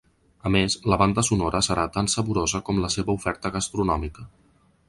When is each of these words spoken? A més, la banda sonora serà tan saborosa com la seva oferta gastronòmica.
A 0.49 0.51
més, 0.53 0.77
la 0.91 0.97
banda 1.01 1.25
sonora 1.27 1.61
serà 1.69 1.85
tan 1.97 2.11
saborosa 2.15 2.63
com 2.71 2.83
la 2.87 2.91
seva 2.97 3.19
oferta 3.19 3.53
gastronòmica. 3.59 4.31